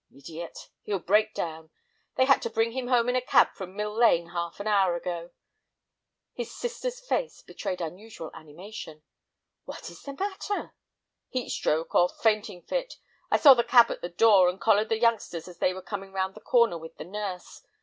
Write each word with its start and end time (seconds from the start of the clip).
Idiot! 0.11 0.69
He'll 0.81 0.97
break 0.97 1.31
down. 1.35 1.69
They 2.15 2.25
had 2.25 2.41
to 2.41 2.49
bring 2.49 2.71
him 2.71 2.87
home 2.87 3.07
in 3.07 3.15
a 3.15 3.21
cab 3.21 3.49
from 3.53 3.75
Mill 3.75 3.93
Lane 3.95 4.29
half 4.29 4.59
an 4.59 4.65
hour 4.65 4.95
ago." 4.95 5.29
His 6.33 6.51
sister's 6.57 6.99
face 6.99 7.43
betrayed 7.43 7.81
unusual 7.81 8.31
animation. 8.33 9.03
"What 9.65 9.91
is 9.91 10.01
the 10.01 10.13
matter?" 10.13 10.73
"Heat 11.29 11.49
stroke, 11.49 11.93
or 11.93 12.09
fainting 12.09 12.63
fit. 12.63 12.95
I 13.29 13.37
saw 13.37 13.53
the 13.53 13.63
cab 13.63 13.91
at 13.91 14.01
the 14.01 14.09
door, 14.09 14.49
and 14.49 14.59
collared 14.59 14.89
the 14.89 14.97
youngsters 14.99 15.47
as 15.47 15.59
they 15.59 15.71
were 15.71 15.83
coming 15.83 16.11
round 16.11 16.33
the 16.33 16.41
corner 16.41 16.79
with 16.79 16.97
the 16.97 17.05
nurse. 17.05 17.61